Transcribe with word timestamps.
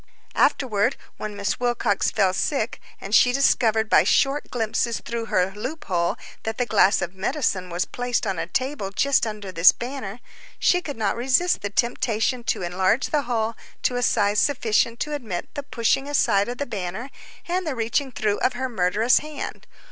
Afterward, 0.33 0.95
when 1.17 1.35
Miss 1.37 1.59
Wilcox 1.59 2.09
fell 2.09 2.33
sick, 2.33 2.79
and 2.99 3.13
she 3.13 3.31
discovered 3.31 3.87
by 3.87 4.03
short 4.03 4.49
glimpses 4.49 4.99
through 4.99 5.25
her 5.25 5.51
loop 5.51 5.85
hole 5.85 6.17
that 6.41 6.57
the 6.57 6.65
glass 6.65 7.03
of 7.03 7.13
medicine 7.13 7.69
was 7.69 7.85
placed 7.85 8.25
on 8.25 8.39
a 8.39 8.47
table 8.47 8.89
just 8.89 9.27
under 9.27 9.51
this 9.51 9.71
banner, 9.71 10.19
she 10.57 10.81
could 10.81 10.97
not 10.97 11.15
resist 11.15 11.61
the 11.61 11.69
temptation 11.69 12.43
to 12.45 12.63
enlarge 12.63 13.11
the 13.11 13.21
hole 13.29 13.55
to 13.83 13.95
a 13.95 14.01
size 14.01 14.39
sufficient 14.39 14.99
to 15.01 15.13
admit 15.13 15.53
the 15.53 15.61
pushing 15.61 16.07
aside 16.09 16.49
of 16.49 16.57
the 16.57 16.65
banner 16.65 17.11
and 17.47 17.67
the 17.67 17.75
reaching 17.75 18.11
through 18.11 18.39
of 18.39 18.53
her 18.53 18.67
murderous 18.67 19.19
hand. 19.19 19.67